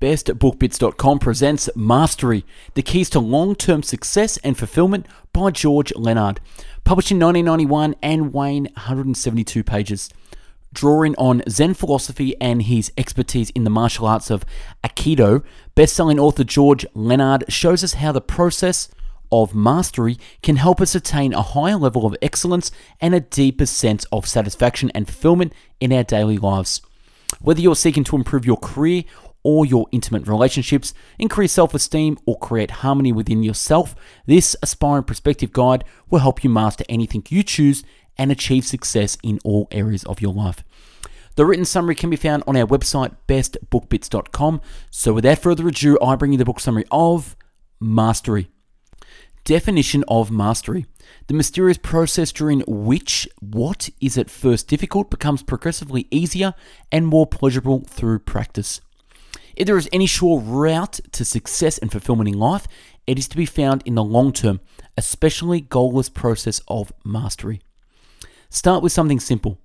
[0.00, 6.38] BestBookBits.com presents Mastery The Keys to Long Term Success and Fulfillment by George Leonard.
[6.84, 10.08] Published in 1991 and weighing 172 pages.
[10.72, 14.44] Drawing on Zen philosophy and his expertise in the martial arts of
[14.84, 15.42] Aikido,
[15.74, 18.88] best-selling author George Leonard shows us how the process
[19.32, 22.70] of mastery can help us attain a higher level of excellence
[23.00, 26.82] and a deeper sense of satisfaction and fulfillment in our daily lives.
[27.40, 29.04] Whether you're seeking to improve your career
[29.48, 33.96] or your intimate relationships, increase self esteem, or create harmony within yourself,
[34.26, 37.82] this Aspiring Perspective Guide will help you master anything you choose
[38.18, 40.62] and achieve success in all areas of your life.
[41.36, 44.60] The written summary can be found on our website, bestbookbits.com.
[44.90, 47.34] So, without further ado, I bring you the book summary of
[47.80, 48.50] Mastery.
[49.44, 50.84] Definition of mastery
[51.28, 56.52] the mysterious process during which what is at first difficult becomes progressively easier
[56.92, 58.82] and more pleasurable through practice.
[59.58, 62.68] If there is any sure route to success and fulfillment in life,
[63.08, 64.60] it is to be found in the long term,
[64.96, 67.60] especially goalless process of mastery.
[68.50, 69.58] Start with something simple.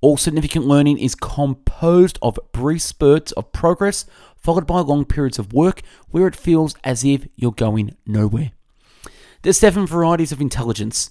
[0.00, 5.52] All significant learning is composed of brief spurts of progress followed by long periods of
[5.52, 8.52] work where it feels as if you're going nowhere.
[9.42, 11.10] There's seven varieties of intelligence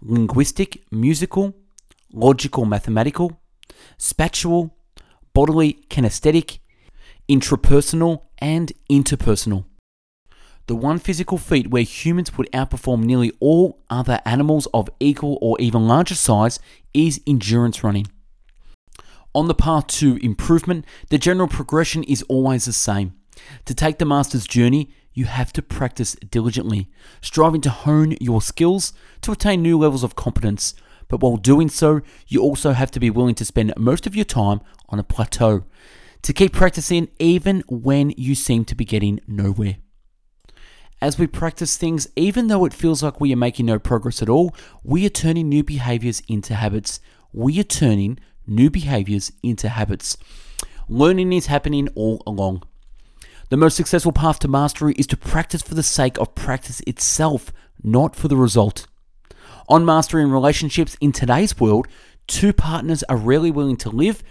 [0.00, 1.54] linguistic, musical,
[2.14, 3.38] logical, mathematical,
[3.98, 4.74] spatial,
[5.34, 6.60] bodily, kinesthetic,
[7.28, 9.64] intrapersonal, and interpersonal.
[10.66, 15.60] The one physical feat where humans would outperform nearly all other animals of equal or
[15.60, 16.58] even larger size
[16.92, 18.08] is endurance running.
[19.32, 23.14] On the path to improvement, the general progression is always the same.
[23.66, 26.88] To take the master's journey, you have to practice diligently,
[27.20, 30.74] striving to hone your skills to attain new levels of competence.
[31.08, 34.24] But while doing so, you also have to be willing to spend most of your
[34.24, 35.64] time on a plateau,
[36.26, 39.76] to keep practicing even when you seem to be getting nowhere.
[41.00, 44.28] As we practice things, even though it feels like we are making no progress at
[44.28, 44.52] all,
[44.82, 46.98] we are turning new behaviors into habits.
[47.32, 50.16] We are turning new behaviors into habits.
[50.88, 52.64] Learning is happening all along.
[53.50, 57.52] The most successful path to mastery is to practice for the sake of practice itself,
[57.84, 58.88] not for the result.
[59.68, 61.86] On mastering relationships in today's world,
[62.26, 64.24] two partners are rarely willing to live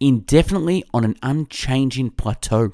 [0.00, 2.72] indefinitely on an unchanging plateau.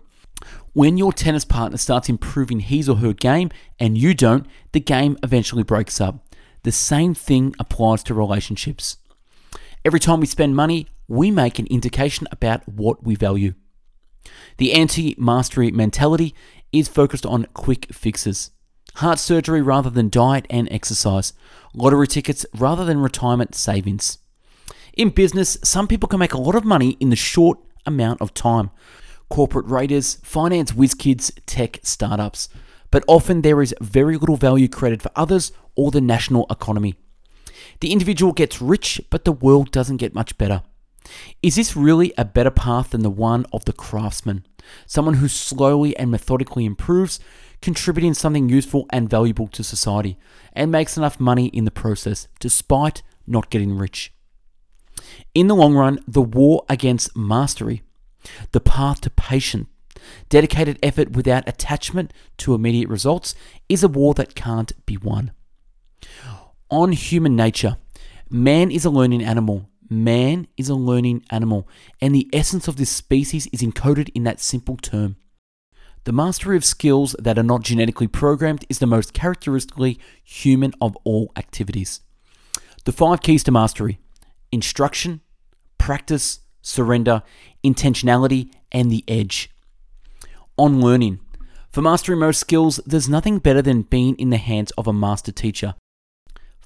[0.73, 5.17] When your tennis partner starts improving his or her game and you don't, the game
[5.23, 6.27] eventually breaks up.
[6.63, 8.99] The same thing applies to relationships.
[9.85, 13.55] Every time we spend money, we make an indication about what we value.
[14.59, 16.35] The anti mastery mentality
[16.73, 18.51] is focused on quick fixes
[18.97, 21.35] heart surgery rather than diet and exercise,
[21.75, 24.19] lottery tickets rather than retirement savings.
[24.97, 28.33] In business, some people can make a lot of money in the short amount of
[28.33, 28.71] time.
[29.29, 32.49] Corporate raiders, finance whiz kids, tech startups.
[32.91, 36.95] But often there is very little value created for others or the national economy.
[37.81, 40.62] The individual gets rich, but the world doesn't get much better.
[41.43, 44.47] Is this really a better path than the one of the craftsman?
[44.87, 47.21] Someone who slowly and methodically improves,
[47.61, 50.17] contributing something useful and valuable to society,
[50.55, 54.15] and makes enough money in the process, despite not getting rich.
[55.34, 57.83] In the long run, the war against mastery,
[58.53, 59.69] the path to patient,
[60.28, 63.34] dedicated effort without attachment to immediate results,
[63.69, 65.33] is a war that can't be won.
[66.71, 67.77] On human nature,
[68.31, 69.69] man is a learning animal.
[69.89, 71.69] Man is a learning animal,
[72.00, 75.16] and the essence of this species is encoded in that simple term.
[76.03, 80.97] The mastery of skills that are not genetically programmed is the most characteristically human of
[81.05, 82.00] all activities.
[82.84, 83.99] The five keys to mastery
[84.56, 85.21] instruction,
[85.77, 87.22] practice, surrender,
[87.62, 89.50] intentionality, and the edge.
[90.56, 91.21] On learning.
[91.71, 95.31] For mastering most skills, there's nothing better than being in the hands of a master
[95.31, 95.75] teacher.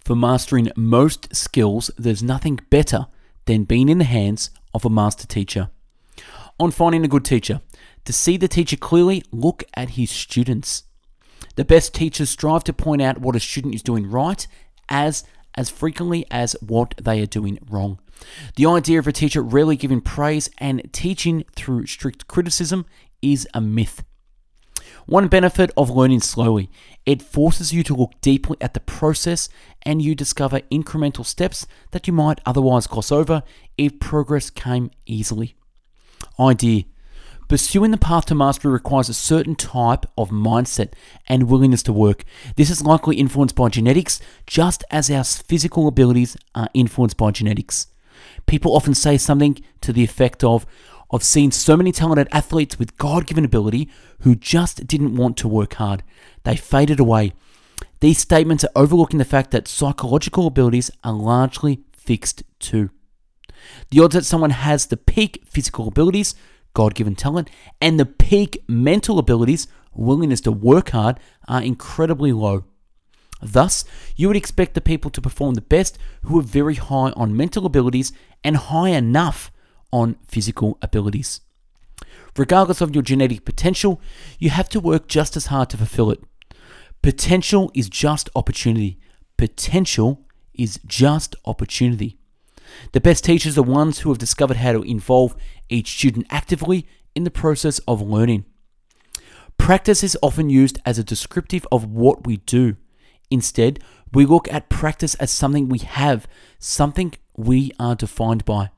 [0.04, 3.06] For mastering most skills, there's nothing better
[3.46, 5.70] than being in the hands of a master teacher.
[6.60, 7.60] On finding a good teacher,
[8.04, 10.84] to see the teacher clearly, look at his students.
[11.56, 14.46] The best teachers strive to point out what a student is doing right
[14.88, 15.24] as
[15.54, 17.98] as frequently as what they are doing wrong.
[18.56, 22.86] The idea of a teacher rarely giving praise and teaching through strict criticism
[23.22, 24.04] is a myth.
[25.06, 26.70] One benefit of learning slowly,
[27.04, 29.48] it forces you to look deeply at the process
[29.82, 33.42] and you discover incremental steps that you might otherwise gloss over
[33.76, 35.56] if progress came easily.
[36.38, 36.84] Idea
[37.50, 40.92] Pursuing the path to mastery requires a certain type of mindset
[41.26, 42.22] and willingness to work.
[42.54, 47.88] This is likely influenced by genetics, just as our physical abilities are influenced by genetics.
[48.46, 50.64] People often say something to the effect of,
[51.12, 55.48] I've seen so many talented athletes with God given ability who just didn't want to
[55.48, 56.04] work hard.
[56.44, 57.32] They faded away.
[57.98, 62.90] These statements are overlooking the fact that psychological abilities are largely fixed too.
[63.90, 66.36] The odds that someone has the peak physical abilities,
[66.74, 67.50] God given talent,
[67.80, 71.18] and the peak mental abilities, willingness to work hard,
[71.48, 72.64] are incredibly low.
[73.42, 73.84] Thus,
[74.16, 77.66] you would expect the people to perform the best who are very high on mental
[77.66, 78.12] abilities
[78.44, 79.50] and high enough
[79.92, 81.40] on physical abilities.
[82.36, 84.00] Regardless of your genetic potential,
[84.38, 86.22] you have to work just as hard to fulfill it.
[87.02, 89.00] Potential is just opportunity.
[89.36, 92.19] Potential is just opportunity.
[92.92, 95.34] The best teachers are ones who have discovered how to involve
[95.68, 98.44] each student actively in the process of learning.
[99.56, 102.76] Practice is often used as a descriptive of what we do.
[103.30, 103.78] Instead,
[104.12, 106.26] we look at practice as something we have,
[106.58, 108.70] something we are defined by.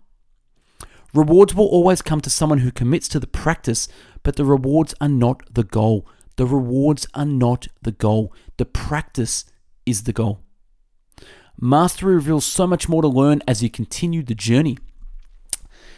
[1.15, 3.87] Rewards will always come to someone who commits to the practice,
[4.23, 6.07] but the rewards are not the goal.
[6.37, 8.33] The rewards are not the goal.
[8.57, 9.45] The practice
[9.85, 10.41] is the goal.
[11.61, 14.79] Mastery reveals so much more to learn as you continue the journey.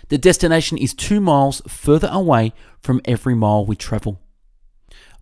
[0.08, 4.20] The destination is two miles further away from every mile we travel.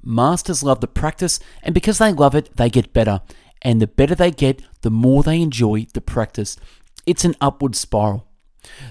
[0.02, 3.20] Masters love the practice, and because they love it, they get better.
[3.62, 6.56] And the better they get, the more they enjoy the practice.
[7.06, 8.26] It's an upward spiral.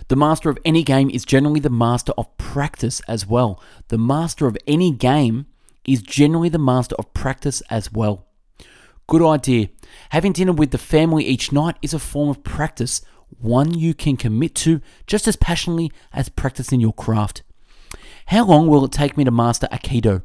[0.08, 3.62] The master of any game is generally the master of practice as well.
[3.90, 5.48] The master of any game
[5.86, 8.28] is generally the master of practice as well.
[9.12, 9.68] Good idea.
[10.12, 13.02] Having dinner with the family each night is a form of practice,
[13.42, 17.44] one you can commit to just as passionately as practicing your craft.
[18.28, 20.24] How long will it take me to master Aikido?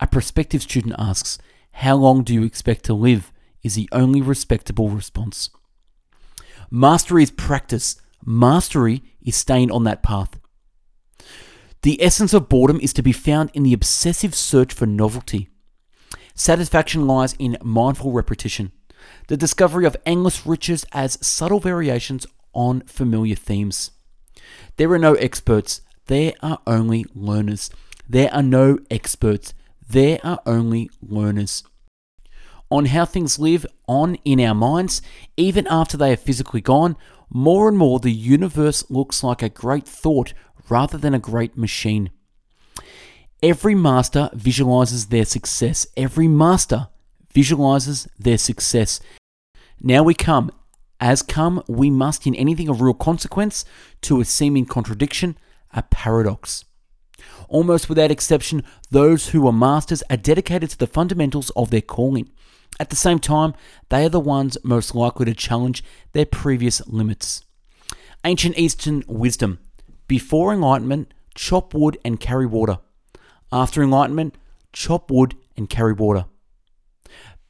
[0.00, 1.38] A prospective student asks,
[1.72, 3.32] How long do you expect to live?
[3.62, 5.48] is the only respectable response.
[6.70, 8.02] Mastery is practice.
[8.22, 10.38] Mastery is staying on that path.
[11.80, 15.49] The essence of boredom is to be found in the obsessive search for novelty.
[16.40, 18.72] Satisfaction lies in mindful repetition,
[19.28, 23.90] the discovery of endless riches as subtle variations on familiar themes.
[24.78, 27.68] There are no experts, there are only learners.
[28.08, 29.52] There are no experts,
[29.86, 31.62] there are only learners.
[32.70, 35.02] On how things live on in our minds,
[35.36, 36.96] even after they are physically gone,
[37.28, 40.32] more and more the universe looks like a great thought
[40.70, 42.08] rather than a great machine.
[43.42, 45.86] Every master visualizes their success.
[45.96, 46.88] Every master
[47.32, 49.00] visualizes their success.
[49.80, 50.50] Now we come,
[51.00, 53.64] as come, we must in anything of real consequence,
[54.02, 55.38] to a seeming contradiction,
[55.72, 56.66] a paradox.
[57.48, 62.30] Almost without exception, those who are masters are dedicated to the fundamentals of their calling.
[62.78, 63.54] At the same time,
[63.88, 65.82] they are the ones most likely to challenge
[66.12, 67.42] their previous limits.
[68.22, 69.60] Ancient Eastern wisdom
[70.08, 72.80] before enlightenment, chop wood and carry water.
[73.52, 74.36] After enlightenment,
[74.72, 76.26] chop wood and carry water.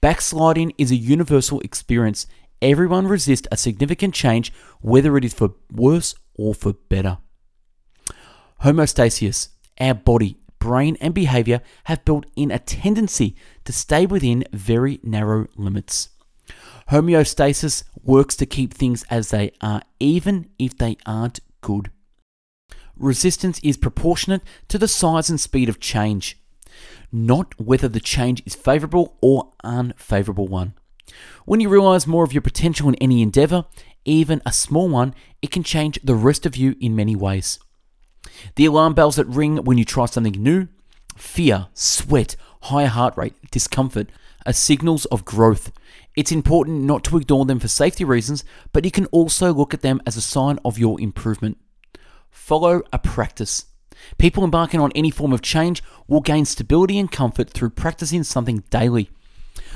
[0.00, 2.26] Backsliding is a universal experience.
[2.62, 7.18] Everyone resists a significant change, whether it is for worse or for better.
[8.62, 9.48] Homeostasis,
[9.78, 15.46] our body, brain, and behavior have built in a tendency to stay within very narrow
[15.56, 16.10] limits.
[16.90, 21.90] Homeostasis works to keep things as they are, even if they aren't good.
[23.00, 26.38] Resistance is proportionate to the size and speed of change,
[27.10, 30.74] not whether the change is favorable or unfavorable one.
[31.46, 33.64] When you realize more of your potential in any endeavor,
[34.04, 37.58] even a small one, it can change the rest of you in many ways.
[38.56, 40.68] The alarm bells that ring when you try something new,
[41.16, 44.10] fear, sweat, higher heart rate, discomfort,
[44.44, 45.72] are signals of growth.
[46.16, 49.80] It's important not to ignore them for safety reasons, but you can also look at
[49.80, 51.56] them as a sign of your improvement.
[52.30, 53.66] Follow a practice.
[54.18, 58.64] People embarking on any form of change will gain stability and comfort through practicing something
[58.70, 59.10] daily.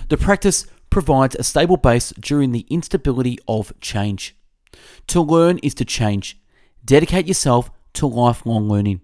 [0.08, 4.37] The practice provides a stable base during the instability of change.
[5.08, 6.38] To learn is to change.
[6.84, 9.00] Dedicate yourself to lifelong learning.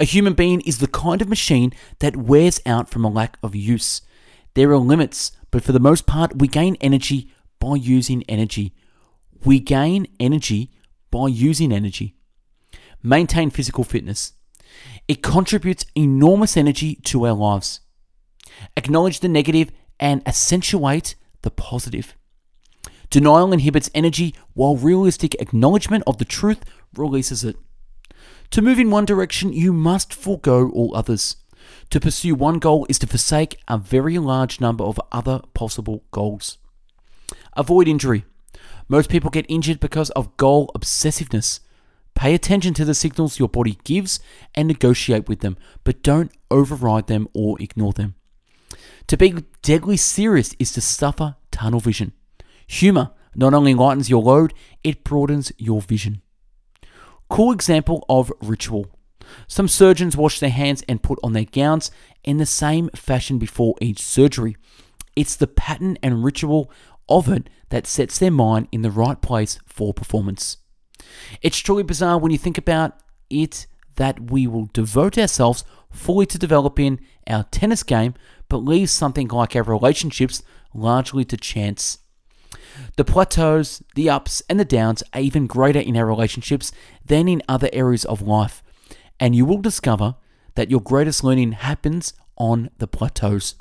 [0.00, 3.54] A human being is the kind of machine that wears out from a lack of
[3.54, 4.02] use.
[4.54, 8.74] There are limits, but for the most part, we gain energy by using energy.
[9.44, 10.70] We gain energy
[11.10, 12.16] by using energy
[13.02, 14.32] maintain physical fitness.
[15.08, 17.80] It contributes enormous energy to our lives.
[18.76, 22.16] Acknowledge the negative and accentuate the positive.
[23.10, 26.64] Denial inhibits energy, while realistic acknowledgement of the truth
[26.96, 27.56] releases it.
[28.50, 31.36] To move in one direction, you must forego all others.
[31.90, 36.58] To pursue one goal is to forsake a very large number of other possible goals.
[37.54, 38.24] Avoid injury.
[38.88, 41.60] Most people get injured because of goal obsessiveness.
[42.14, 44.20] Pay attention to the signals your body gives
[44.54, 48.14] and negotiate with them, but don't override them or ignore them.
[49.08, 52.12] To be deadly serious is to suffer tunnel vision.
[52.66, 54.52] Humor not only lightens your load,
[54.84, 56.22] it broadens your vision.
[57.28, 58.86] Cool example of ritual.
[59.46, 61.90] Some surgeons wash their hands and put on their gowns
[62.24, 64.56] in the same fashion before each surgery.
[65.16, 66.70] It's the pattern and ritual
[67.08, 70.58] of it that sets their mind in the right place for performance.
[71.40, 72.98] It's truly bizarre when you think about
[73.30, 73.66] it
[73.96, 78.14] that we will devote ourselves fully to developing our tennis game,
[78.48, 80.42] but leave something like our relationships
[80.74, 81.98] largely to chance.
[82.96, 86.72] The plateaus, the ups, and the downs are even greater in our relationships
[87.04, 88.62] than in other areas of life,
[89.20, 90.16] and you will discover
[90.54, 93.54] that your greatest learning happens on the plateaus.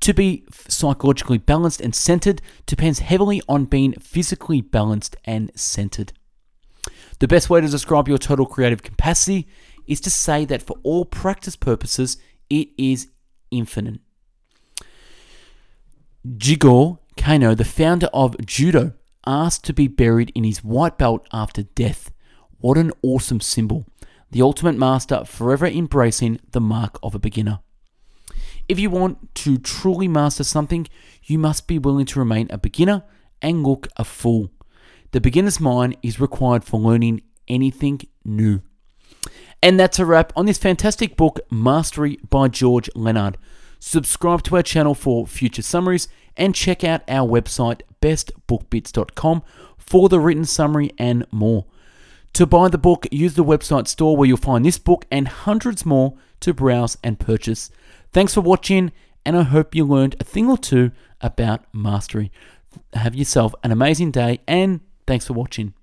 [0.00, 6.12] To be psychologically balanced and centered depends heavily on being physically balanced and centered.
[7.18, 9.48] The best way to describe your total creative capacity
[9.86, 12.16] is to say that for all practice purposes,
[12.48, 13.08] it is
[13.50, 14.00] infinite.
[16.26, 18.92] Jigoro Kano, the founder of Judo,
[19.26, 22.12] asked to be buried in his white belt after death.
[22.58, 23.86] What an awesome symbol.
[24.30, 27.60] The ultimate master forever embracing the mark of a beginner.
[28.68, 30.86] If you want to truly master something,
[31.24, 33.02] you must be willing to remain a beginner
[33.40, 34.50] and look a fool.
[35.12, 38.60] The beginner's mind is required for learning anything new.
[39.62, 43.38] And that's a wrap on this fantastic book, Mastery by George Leonard.
[43.80, 49.42] Subscribe to our channel for future summaries and check out our website, bestbookbits.com,
[49.76, 51.64] for the written summary and more.
[52.34, 55.86] To buy the book, use the website store where you'll find this book and hundreds
[55.86, 57.70] more to browse and purchase.
[58.12, 58.92] Thanks for watching,
[59.24, 62.30] and I hope you learned a thing or two about mastery.
[62.94, 65.74] Have yourself an amazing day, and thanks for watching.